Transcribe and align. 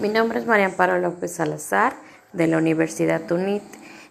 Mi 0.00 0.08
nombre 0.08 0.38
es 0.38 0.46
María 0.46 0.64
Amparo 0.64 0.98
López 0.98 1.30
Salazar 1.30 1.92
de 2.32 2.46
la 2.46 2.56
Universidad 2.56 3.30
UNIT. 3.30 3.62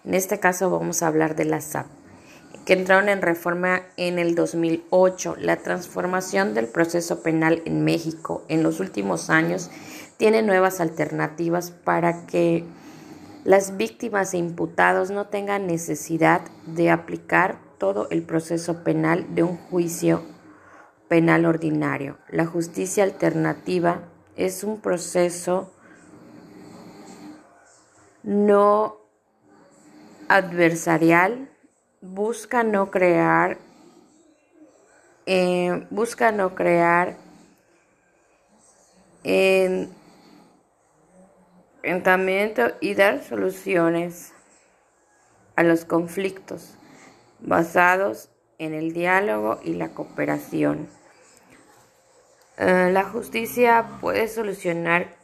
En 0.04 0.14
este 0.14 0.38
caso 0.38 0.70
vamos 0.70 1.02
a 1.02 1.08
hablar 1.08 1.34
de 1.34 1.44
la 1.44 1.60
SAP, 1.60 1.86
que 2.64 2.74
entraron 2.74 3.08
en 3.08 3.20
reforma 3.20 3.82
en 3.96 4.20
el 4.20 4.36
2008. 4.36 5.34
La 5.40 5.56
transformación 5.56 6.54
del 6.54 6.68
proceso 6.68 7.24
penal 7.24 7.60
en 7.64 7.82
México 7.82 8.44
en 8.46 8.62
los 8.62 8.78
últimos 8.78 9.30
años 9.30 9.68
tiene 10.16 10.42
nuevas 10.42 10.80
alternativas 10.80 11.72
para 11.72 12.24
que 12.24 12.64
las 13.42 13.76
víctimas 13.76 14.32
e 14.32 14.38
imputados 14.38 15.10
no 15.10 15.26
tengan 15.26 15.66
necesidad 15.66 16.42
de 16.66 16.90
aplicar 16.90 17.58
todo 17.78 18.06
el 18.10 18.22
proceso 18.22 18.84
penal 18.84 19.26
de 19.34 19.42
un 19.42 19.56
juicio 19.56 20.22
penal 21.08 21.46
ordinario. 21.46 22.16
La 22.28 22.46
justicia 22.46 23.02
alternativa 23.02 24.02
es 24.36 24.62
un 24.62 24.80
proceso 24.80 25.72
no 28.22 28.98
adversarial, 30.28 31.50
busca 32.00 32.62
no 32.62 32.90
crear, 32.90 33.58
eh, 35.26 35.86
busca 35.90 36.32
no 36.32 36.54
crear 36.54 37.16
enfrentamiento 41.82 42.72
y 42.80 42.94
dar 42.94 43.22
soluciones 43.22 44.32
a 45.56 45.62
los 45.62 45.84
conflictos 45.84 46.74
basados 47.40 48.30
en 48.58 48.74
el 48.74 48.92
diálogo 48.92 49.60
y 49.62 49.74
la 49.74 49.90
cooperación. 49.90 50.88
Eh, 52.58 52.90
la 52.92 53.04
justicia 53.04 53.98
puede 54.00 54.28
solucionar 54.28 55.16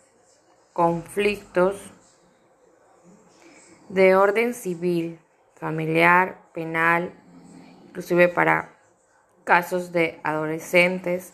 conflictos 0.72 1.76
de 3.88 4.16
orden 4.16 4.54
civil, 4.54 5.18
familiar, 5.54 6.38
penal, 6.52 7.12
inclusive 7.88 8.28
para 8.28 8.72
casos 9.44 9.92
de 9.92 10.20
adolescentes. 10.24 11.32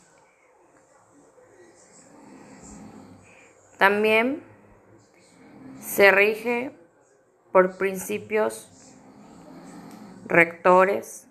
También 3.78 4.42
se 5.80 6.10
rige 6.10 6.72
por 7.50 7.76
principios 7.76 8.68
rectores 10.26 11.26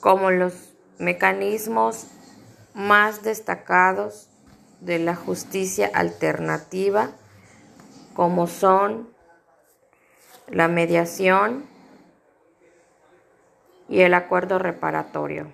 como 0.00 0.30
los 0.30 0.74
mecanismos 0.98 2.08
más 2.74 3.22
destacados 3.22 4.28
de 4.80 4.98
la 4.98 5.16
justicia 5.16 5.90
alternativa 5.94 7.12
como 8.14 8.46
son 8.46 9.08
la 10.48 10.68
mediación 10.68 11.66
y 13.88 14.00
el 14.00 14.14
acuerdo 14.14 14.58
reparatorio. 14.58 15.48